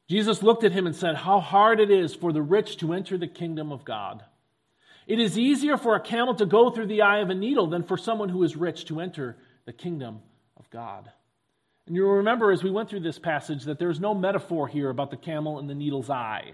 [0.09, 3.19] Jesus looked at him and said, How hard it is for the rich to enter
[3.19, 4.25] the kingdom of God.
[5.09, 7.83] It is easier for a camel to go through the eye of a needle than
[7.83, 10.21] for someone who is rich to enter the kingdom
[10.59, 11.11] of God.
[11.87, 15.11] And you'll remember as we went through this passage that there's no metaphor here about
[15.11, 16.53] the camel and the needle's eye.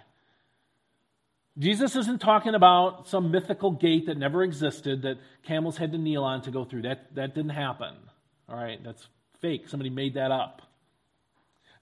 [1.59, 6.23] Jesus isn't talking about some mythical gate that never existed that camels had to kneel
[6.23, 6.83] on to go through.
[6.83, 7.95] That, that didn't happen.
[8.49, 9.05] All right, that's
[9.41, 9.69] fake.
[9.69, 10.63] Somebody made that up.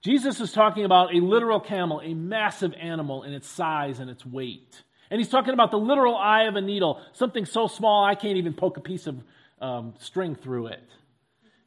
[0.02, 4.24] Jesus is talking about a literal camel, a massive animal in its size and its
[4.24, 4.82] weight.
[5.12, 8.38] And he's talking about the literal eye of a needle, something so small I can't
[8.38, 9.22] even poke a piece of
[9.61, 10.83] um, string through it.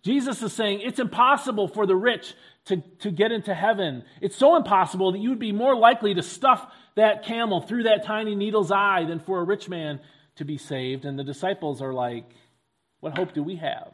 [0.02, 2.34] Jesus is saying it's impossible for the rich
[2.66, 4.04] to, to get into heaven.
[4.20, 8.04] It's so impossible that you would be more likely to stuff that camel through that
[8.04, 10.00] tiny needle's eye than for a rich man
[10.38, 11.06] to be saved.
[11.06, 12.28] And the disciples are like,
[13.00, 13.94] What hope do we have?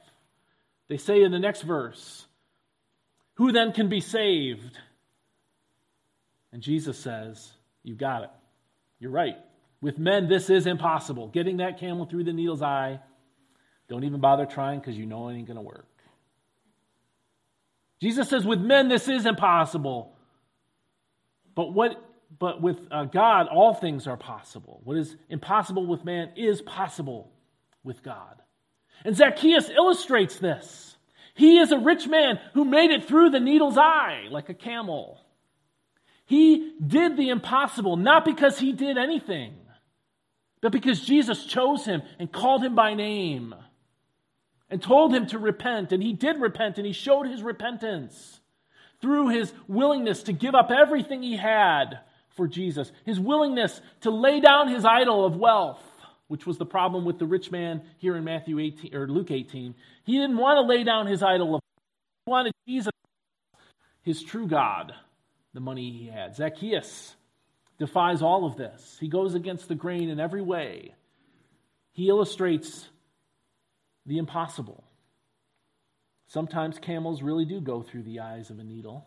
[0.88, 2.26] They say in the next verse,
[3.34, 4.78] who then can be saved?
[6.54, 7.52] And Jesus says,
[7.84, 8.30] You got it.
[9.02, 9.36] You're right.
[9.82, 11.28] With men, this is impossible.
[11.28, 13.00] Getting that camel through the needle's eye,
[13.90, 15.88] don't even bother trying because you know it ain't going to work.
[18.00, 20.16] Jesus says, With men, this is impossible.
[21.56, 22.02] But, what,
[22.40, 24.82] but with uh, God, all things are possible.
[24.84, 27.32] What is impossible with man is possible
[27.84, 28.40] with God.
[29.04, 30.96] And Zacchaeus illustrates this.
[31.34, 35.20] He is a rich man who made it through the needle's eye like a camel.
[36.32, 39.54] He did the impossible, not because he did anything,
[40.62, 43.54] but because Jesus chose him and called him by name
[44.70, 45.91] and told him to repent.
[45.91, 48.39] And he did repent and he showed his repentance
[49.02, 54.39] through his willingness to give up everything he had for Jesus, his willingness to lay
[54.39, 55.84] down his idol of wealth
[56.30, 59.76] which was the problem with the rich man here in Matthew 18 or Luke 18.
[60.06, 61.62] He didn't want to lay down his idol of
[62.26, 62.94] he wanted Jesus,
[64.02, 64.94] his true God,
[65.54, 66.36] the money he had.
[66.36, 67.16] Zacchaeus
[67.80, 68.98] defies all of this.
[69.00, 70.94] He goes against the grain in every way.
[71.94, 72.88] He illustrates
[74.06, 74.84] the impossible.
[76.28, 79.06] Sometimes camels really do go through the eyes of a needle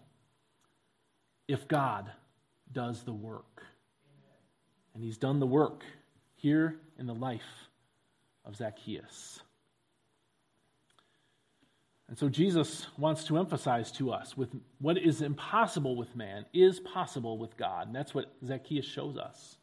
[1.49, 2.11] if God
[2.71, 3.63] does the work.
[4.95, 5.85] And he's done the work
[6.37, 7.41] here in the life
[8.45, 9.41] of Zacchaeus.
[12.09, 16.79] And so Jesus wants to emphasize to us with what is impossible with man is
[16.81, 17.87] possible with God.
[17.87, 19.57] And that's what Zacchaeus shows us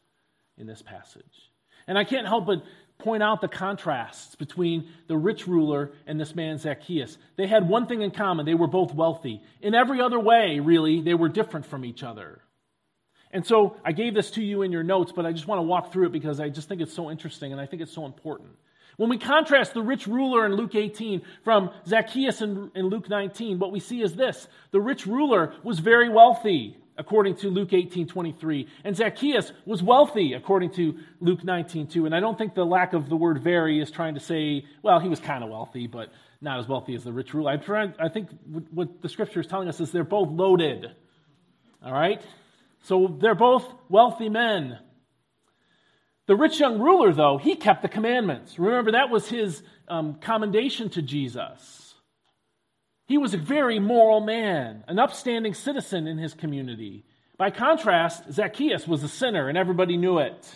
[0.58, 1.50] in this passage.
[1.86, 2.64] And I can't help but
[2.98, 7.16] point out the contrasts between the rich ruler and this man Zacchaeus.
[7.36, 9.42] They had one thing in common they were both wealthy.
[9.60, 12.40] In every other way, really, they were different from each other.
[13.32, 15.62] And so I gave this to you in your notes, but I just want to
[15.62, 18.04] walk through it because I just think it's so interesting and I think it's so
[18.04, 18.50] important.
[18.96, 23.58] When we contrast the rich ruler in Luke 18 from Zacchaeus in, in Luke 19,
[23.58, 28.06] what we see is this the rich ruler was very wealthy, according to Luke 18
[28.06, 28.68] 23.
[28.84, 32.06] And Zacchaeus was wealthy, according to Luke 19 2.
[32.06, 35.00] And I don't think the lack of the word very is trying to say, well,
[35.00, 37.52] he was kind of wealthy, but not as wealthy as the rich ruler.
[37.52, 38.28] I, I think
[38.70, 40.90] what the scripture is telling us is they're both loaded.
[41.84, 42.20] All right?
[42.82, 44.78] So they're both wealthy men.
[46.26, 48.58] The rich young ruler, though, he kept the commandments.
[48.58, 51.94] Remember, that was his um, commendation to Jesus.
[53.06, 57.04] He was a very moral man, an upstanding citizen in his community.
[57.36, 60.48] By contrast, Zacchaeus was a sinner, and everybody knew it.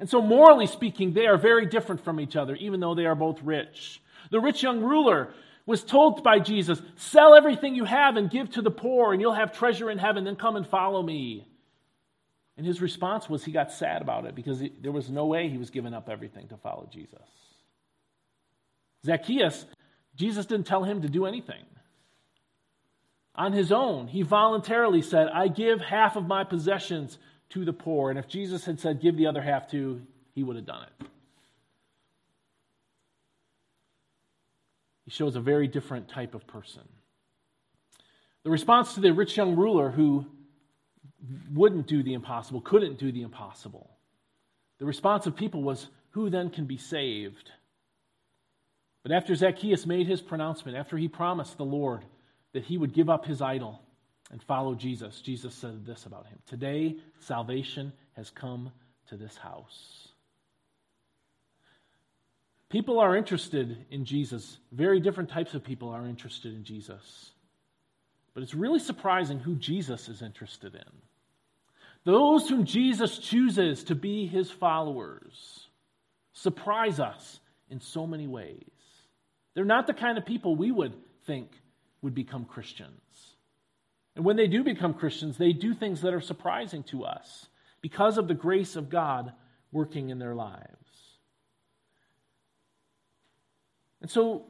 [0.00, 3.14] And so, morally speaking, they are very different from each other, even though they are
[3.14, 4.02] both rich.
[4.30, 5.32] The rich young ruler
[5.64, 9.32] was told by Jesus, Sell everything you have and give to the poor, and you'll
[9.32, 11.46] have treasure in heaven, then come and follow me.
[12.58, 15.48] And his response was he got sad about it because he, there was no way
[15.48, 17.22] he was giving up everything to follow Jesus.
[19.06, 19.64] Zacchaeus,
[20.16, 21.64] Jesus didn't tell him to do anything.
[23.36, 27.16] On his own, he voluntarily said, I give half of my possessions
[27.50, 28.10] to the poor.
[28.10, 30.02] And if Jesus had said, Give the other half to,
[30.34, 31.06] he would have done it.
[35.04, 36.82] He shows a very different type of person.
[38.42, 40.26] The response to the rich young ruler who
[41.52, 43.90] wouldn't do the impossible, couldn't do the impossible,
[44.78, 47.50] the response of people was, Who then can be saved?
[49.02, 52.04] But after Zacchaeus made his pronouncement, after he promised the Lord
[52.52, 53.80] that he would give up his idol
[54.30, 58.70] and follow Jesus, Jesus said this about him Today, salvation has come
[59.08, 60.08] to this house.
[62.68, 64.58] People are interested in Jesus.
[64.72, 67.30] Very different types of people are interested in Jesus.
[68.38, 70.92] But it's really surprising who Jesus is interested in.
[72.04, 75.66] Those whom Jesus chooses to be his followers
[76.34, 78.62] surprise us in so many ways.
[79.54, 80.94] They're not the kind of people we would
[81.26, 81.50] think
[82.00, 82.92] would become Christians.
[84.14, 87.48] And when they do become Christians, they do things that are surprising to us
[87.80, 89.32] because of the grace of God
[89.72, 91.18] working in their lives.
[94.00, 94.46] And so,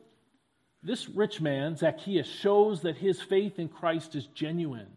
[0.83, 4.89] this rich man, Zacchaeus, shows that his faith in Christ is genuine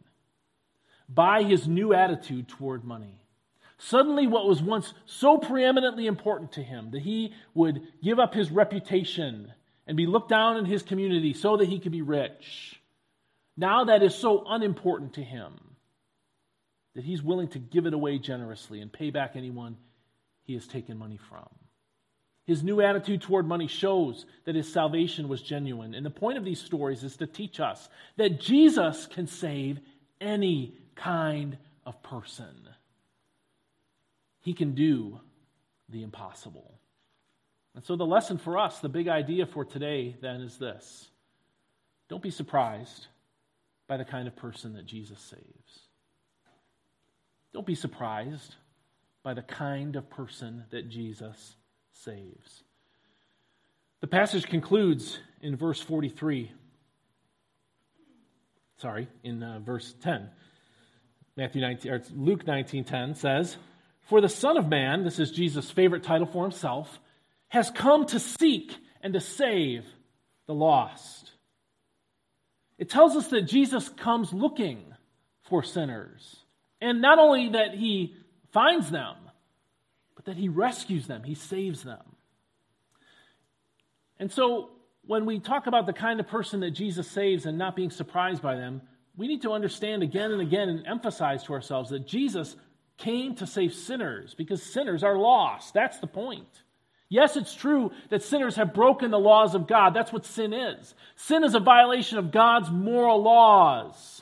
[1.10, 3.20] by his new attitude toward money.
[3.78, 8.52] Suddenly, what was once so preeminently important to him, that he would give up his
[8.52, 9.52] reputation
[9.88, 12.80] and be looked down in his community so that he could be rich,
[13.58, 15.54] now that is so unimportant to him
[16.94, 19.78] that he's willing to give it away generously and pay back anyone
[20.44, 21.48] he has taken money from.
[22.52, 25.96] His new attitude toward money shows that his salvation was genuine.
[25.96, 27.88] And the point of these stories is to teach us
[28.18, 29.80] that Jesus can save
[30.20, 32.54] any kind of person.
[34.42, 35.22] He can do
[35.88, 36.78] the impossible.
[37.74, 41.10] And so, the lesson for us, the big idea for today, then, is this
[42.10, 43.08] don't be surprised
[43.88, 45.80] by the kind of person that Jesus saves.
[47.54, 48.56] Don't be surprised
[49.24, 51.56] by the kind of person that Jesus
[51.92, 52.64] saves.
[54.02, 56.52] The passage concludes in verse 43.
[58.78, 60.30] Sorry, in uh, verse 10.
[61.38, 63.58] Matthew 19 or Luke 19:10 says,
[64.02, 67.00] "For the Son of Man, this is Jesus' favorite title for himself,
[67.50, 69.86] has come to seek and to save
[70.48, 71.32] the lost."
[72.78, 74.96] It tells us that Jesus comes looking
[75.44, 76.44] for sinners.
[76.82, 78.16] And not only that he
[78.52, 79.16] finds them,
[80.24, 82.04] but that he rescues them, he saves them.
[84.20, 84.70] And so,
[85.04, 88.42] when we talk about the kind of person that Jesus saves and not being surprised
[88.42, 88.84] by them,
[89.18, 92.56] we need to understand again and again and emphasize to ourselves that Jesus
[92.98, 95.74] came to save sinners because sinners are lost.
[95.74, 96.48] That's the point.
[97.10, 99.96] Yes, it's true that sinners have broken the laws of God.
[99.96, 100.94] That's what sin is.
[101.16, 104.21] Sin is a violation of God's moral laws.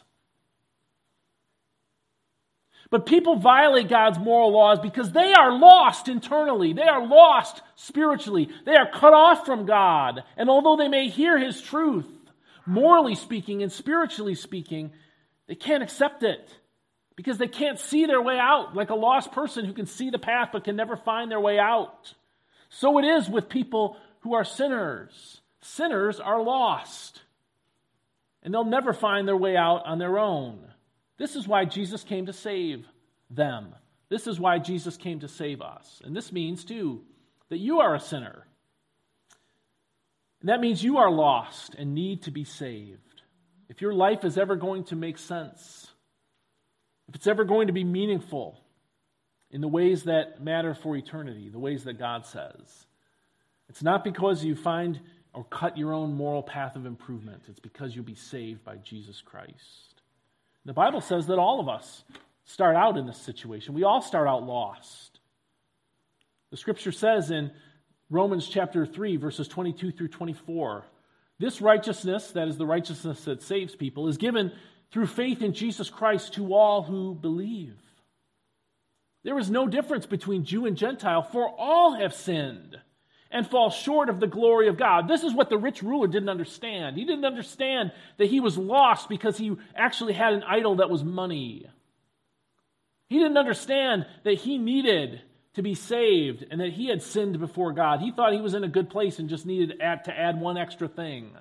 [2.91, 6.73] But people violate God's moral laws because they are lost internally.
[6.73, 8.49] They are lost spiritually.
[8.65, 10.23] They are cut off from God.
[10.37, 12.07] And although they may hear His truth,
[12.65, 14.91] morally speaking and spiritually speaking,
[15.47, 16.49] they can't accept it
[17.15, 20.17] because they can't see their way out, like a lost person who can see the
[20.17, 22.13] path but can never find their way out.
[22.69, 25.41] So it is with people who are sinners.
[25.61, 27.21] Sinners are lost,
[28.41, 30.68] and they'll never find their way out on their own.
[31.19, 32.87] This is why Jesus came to save
[33.29, 33.75] them.
[34.07, 36.01] This is why Jesus came to save us.
[36.03, 37.01] And this means, too,
[37.49, 38.47] that you are a sinner.
[40.41, 43.21] And that means you are lost and need to be saved.
[43.67, 45.91] If your life is ever going to make sense,
[47.07, 48.59] if it's ever going to be meaningful
[49.51, 52.85] in the ways that matter for eternity, the ways that God says,
[53.67, 54.99] it's not because you find
[55.33, 59.21] or cut your own moral path of improvement, it's because you'll be saved by Jesus
[59.21, 59.88] Christ.
[60.69, 62.03] The Bible says that all of us
[62.45, 63.73] start out in this situation.
[63.73, 65.19] We all start out lost.
[66.51, 67.49] The scripture says in
[68.11, 70.85] Romans chapter 3, verses 22 through 24,
[71.39, 74.51] this righteousness, that is the righteousness that saves people, is given
[74.91, 77.81] through faith in Jesus Christ to all who believe.
[79.23, 82.79] There is no difference between Jew and Gentile, for all have sinned
[83.31, 85.07] and fall short of the glory of God.
[85.07, 86.97] This is what the rich ruler didn't understand.
[86.97, 91.03] He didn't understand that he was lost because he actually had an idol that was
[91.03, 91.67] money.
[93.07, 95.21] He didn't understand that he needed
[95.55, 97.99] to be saved and that he had sinned before God.
[97.99, 100.87] He thought he was in a good place and just needed to add, one extra
[100.87, 101.31] thing.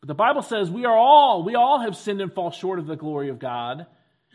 [0.00, 2.86] But the Bible says we are all, we all have sinned and fall short of
[2.86, 3.86] the glory of God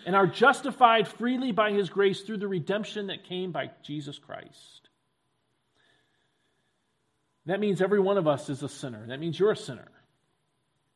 [0.05, 4.86] and are justified freely by his grace through the redemption that came by Jesus Christ.
[7.48, 9.08] That means every one of us is a sinner.
[9.08, 9.88] That means you're a sinner.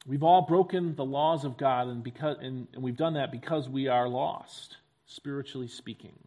[0.05, 3.69] We've all broken the laws of God, and, because, and, and we've done that because
[3.69, 6.17] we are lost, spiritually speaking.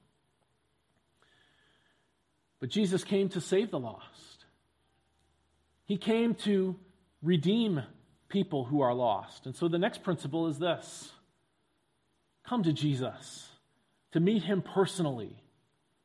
[2.58, 4.46] But Jesus came to save the lost.
[5.84, 6.76] He came to
[7.22, 7.82] redeem
[8.28, 9.44] people who are lost.
[9.44, 11.12] And so the next principle is this
[12.46, 13.50] come to Jesus
[14.12, 15.36] to meet him personally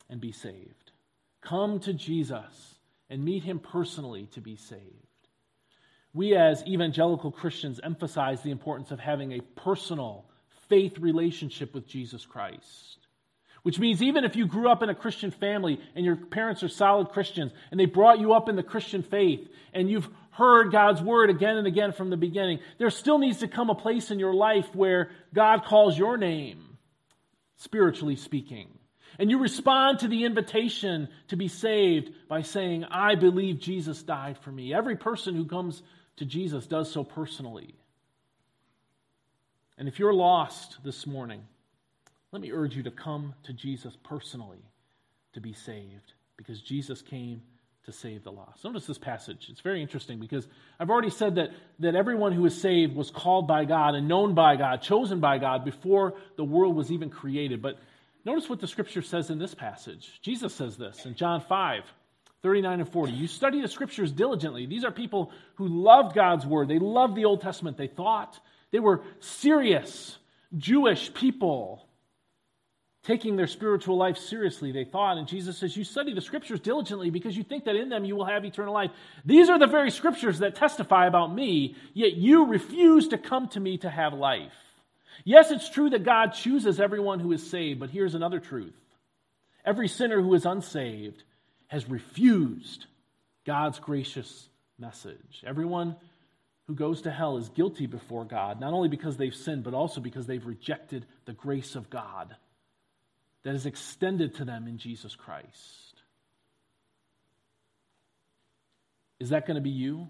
[0.10, 0.92] and be saved.
[1.42, 2.79] Come to Jesus
[3.10, 4.84] and meet him personally to be saved.
[6.14, 10.26] We, as evangelical Christians, emphasize the importance of having a personal
[10.70, 12.97] faith relationship with Jesus Christ.
[13.64, 16.70] Which means even if you grew up in a Christian family and your parents are
[16.70, 21.01] solid Christians and they brought you up in the Christian faith and you've heard God's
[21.01, 24.20] word again and again from the beginning, there still needs to come a place in
[24.20, 26.78] your life where God calls your name,
[27.57, 28.79] spiritually speaking.
[29.20, 34.38] And you respond to the invitation to be saved by saying, I believe Jesus died
[34.38, 34.74] for me.
[34.74, 35.84] Every person who comes
[36.18, 37.76] to Jesus does so personally.
[39.78, 41.42] And if you're lost this morning,
[42.32, 44.64] let me urge you to come to Jesus personally
[45.34, 47.42] to be saved because Jesus came
[47.86, 48.64] to save the lost.
[48.64, 49.48] Notice this passage.
[49.50, 50.48] It's very interesting because
[50.80, 51.50] I've already said that,
[51.80, 55.40] that everyone who is saved was called by God and known by God, chosen by
[55.40, 57.62] God before the world was even created.
[57.62, 57.80] But
[58.26, 60.20] notice what the scripture says in this passage.
[60.22, 61.84] Jesus says this in John 5
[62.42, 63.12] 39 and 40.
[63.12, 64.66] You study the scriptures diligently.
[64.66, 67.78] These are people who loved God's word, they loved the Old Testament.
[67.78, 68.40] They thought
[68.72, 70.18] they were serious
[70.58, 71.86] Jewish people
[73.04, 75.18] taking their spiritual life seriously, they thought.
[75.18, 78.16] And Jesus says, You study the scriptures diligently because you think that in them you
[78.16, 78.92] will have eternal life.
[79.26, 83.60] These are the very scriptures that testify about me, yet you refuse to come to
[83.60, 84.52] me to have life.
[85.24, 88.74] Yes, it's true that God chooses everyone who is saved, but here's another truth
[89.66, 91.24] every sinner who is unsaved
[91.68, 92.86] has refused
[93.45, 94.49] God's gracious
[94.80, 95.43] message.
[95.45, 95.95] Everyone
[96.68, 100.01] who goes to hell is guilty before God, not only because they've sinned, but also
[100.01, 102.36] because they've rejected the grace of God
[103.43, 106.01] that is extended to them in Jesus Christ.
[109.20, 110.07] Is that going to be you?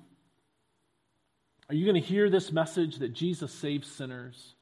[1.67, 4.55] Are you going to hear this message that Jesus saves sinners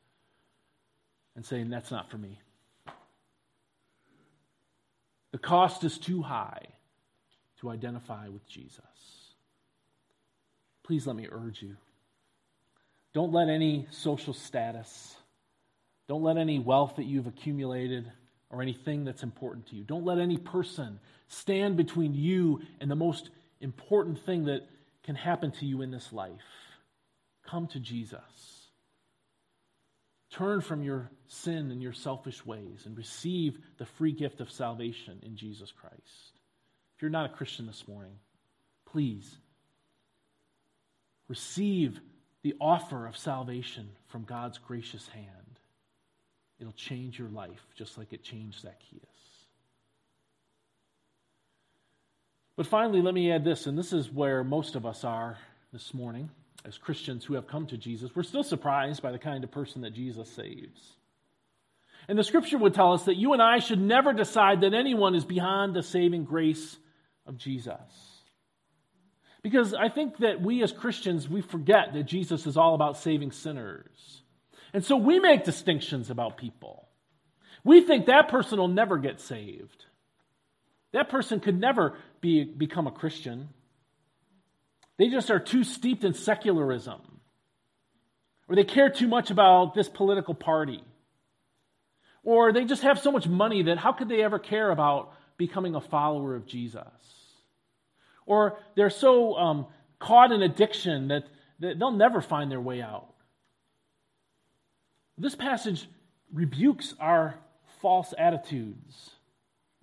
[1.38, 2.42] and saying, That's not for me?
[5.32, 6.66] The cost is too high
[7.62, 8.82] to identify with Jesus.
[10.84, 11.78] Please let me urge you.
[13.14, 15.16] Don't let any social status,
[16.10, 18.12] don't let any wealth that you've accumulated,
[18.50, 19.84] or anything that's important to you.
[19.84, 23.30] Don't let any person stand between you and the most
[23.60, 24.68] important thing that
[25.04, 26.32] can happen to you in this life.
[27.46, 28.57] Come to Jesus.
[30.30, 35.20] Turn from your sin and your selfish ways and receive the free gift of salvation
[35.24, 36.40] in Jesus Christ.
[36.96, 38.18] If you're not a Christian this morning,
[38.86, 39.38] please
[41.28, 42.00] receive
[42.44, 45.28] the offer of salvation from God's gracious hand.
[46.60, 49.02] It'll change your life just like it changed Zacchaeus.
[52.56, 55.38] But finally, let me add this, and this is where most of us are
[55.72, 56.30] this morning
[56.68, 58.12] as Christians who have come to Jesus.
[58.14, 60.94] We're still surprised by the kind of person that Jesus saves.
[62.08, 65.16] And the scripture would tell us that you and I should never decide that anyone
[65.16, 66.78] is beyond the saving grace
[67.26, 67.80] of Jesus.
[69.42, 73.32] Because I think that we as Christians, we forget that Jesus is all about saving
[73.32, 74.22] sinners.
[74.74, 76.88] And so we make distinctions about people.
[77.64, 79.86] We think that person will never get saved.
[80.94, 83.50] That person could never be, become a Christian.
[84.98, 87.02] They just are too steeped in secularism.
[88.50, 90.84] Or they care too much about this political party.
[92.24, 95.76] Or they just have so much money that how could they ever care about becoming
[95.76, 96.84] a follower of Jesus?
[98.26, 99.68] Or they're so um,
[100.00, 101.26] caught in addiction that,
[101.60, 103.14] that they'll never find their way out.
[105.18, 105.88] This passage
[106.34, 107.36] rebukes our
[107.82, 109.12] false attitudes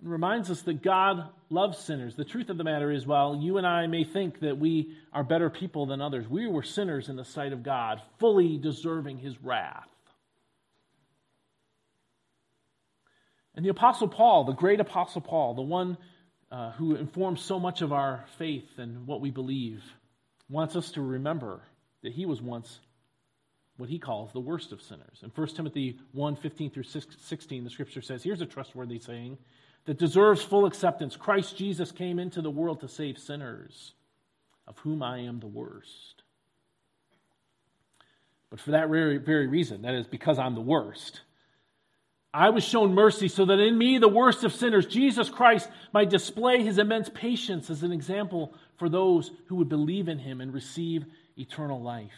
[0.01, 2.15] and reminds us that God loves sinners.
[2.15, 5.23] The truth of the matter is, while you and I may think that we are
[5.23, 9.41] better people than others, we were sinners in the sight of God, fully deserving his
[9.41, 9.87] wrath.
[13.55, 15.97] And the Apostle Paul, the great Apostle Paul, the one
[16.51, 19.81] uh, who informs so much of our faith and what we believe,
[20.49, 21.61] wants us to remember
[22.03, 22.79] that he was once
[23.77, 25.19] what he calls the worst of sinners.
[25.21, 29.37] In 1 Timothy 1 15 through 16, the scripture says, Here's a trustworthy saying
[29.85, 33.93] that deserves full acceptance Christ Jesus came into the world to save sinners,
[34.67, 36.23] of whom I am the worst.
[38.49, 41.21] But for that very, very reason, that is because I'm the worst,
[42.35, 46.09] I was shown mercy so that in me, the worst of sinners, Jesus Christ might
[46.09, 50.53] display his immense patience as an example for those who would believe in him and
[50.53, 51.05] receive
[51.37, 52.11] eternal life.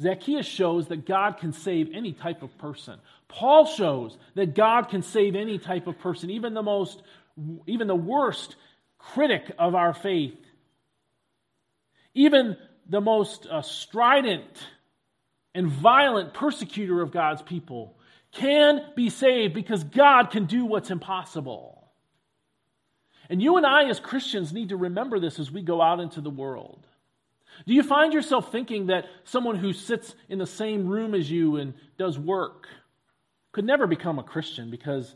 [0.00, 2.98] Zacchaeus shows that God can save any type of person.
[3.28, 7.02] Paul shows that God can save any type of person, even the most,
[7.66, 8.56] even the worst
[8.98, 10.38] critic of our faith,
[12.14, 12.56] even
[12.88, 14.66] the most uh, strident
[15.54, 17.96] and violent persecutor of God's people
[18.32, 21.92] can be saved because God can do what's impossible.
[23.30, 26.20] And you and I, as Christians, need to remember this as we go out into
[26.20, 26.86] the world.
[27.66, 31.56] Do you find yourself thinking that someone who sits in the same room as you
[31.56, 32.68] and does work
[33.52, 35.14] could never become a Christian because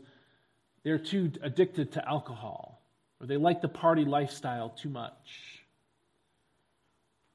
[0.83, 2.81] they're too addicted to alcohol
[3.19, 5.63] or they like the party lifestyle too much?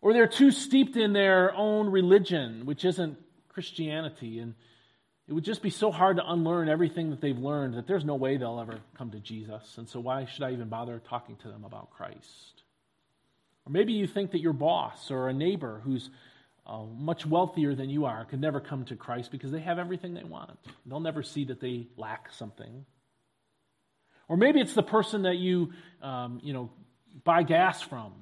[0.01, 4.55] Or they're too steeped in their own religion, which isn't Christianity, and
[5.27, 8.15] it would just be so hard to unlearn everything that they've learned that there's no
[8.15, 9.79] way they'll ever come to Jesus.
[9.79, 12.64] And so, why should I even bother talking to them about Christ?
[13.67, 16.11] Or maybe you think that your boss or a neighbor who's
[16.67, 20.15] uh, much wealthier than you are could never come to Christ because they have everything
[20.15, 20.59] they want.
[20.87, 22.85] They'll never see that they lack something.
[24.29, 26.71] Or maybe it's the person that you, um, you know,
[27.25, 28.13] buy gas from.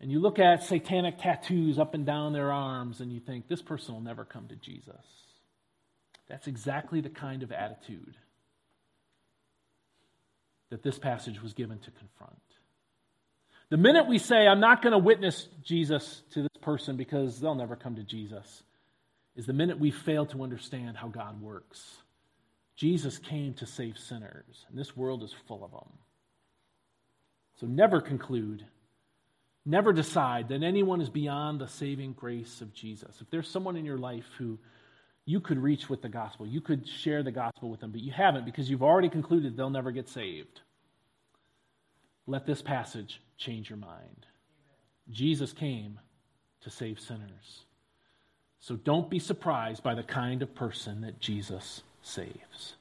[0.00, 3.62] And you look at satanic tattoos up and down their arms and you think, this
[3.62, 4.94] person will never come to Jesus.
[6.28, 8.16] That's exactly the kind of attitude
[10.70, 12.38] that this passage was given to confront.
[13.70, 17.54] The minute we say, I'm not going to witness Jesus to this person because they'll
[17.54, 18.62] never come to Jesus,
[19.36, 21.98] is the minute we fail to understand how God works.
[22.76, 25.90] Jesus came to save sinners, and this world is full of them.
[27.60, 28.64] So never conclude,
[29.66, 33.20] never decide that anyone is beyond the saving grace of Jesus.
[33.20, 34.58] If there's someone in your life who
[35.26, 38.12] you could reach with the gospel, you could share the gospel with them, but you
[38.12, 40.62] haven't because you've already concluded they'll never get saved.
[42.28, 44.26] Let this passage change your mind.
[45.10, 45.98] Jesus came
[46.60, 47.64] to save sinners.
[48.60, 52.74] So don't be surprised by the kind of person that Jesus saves.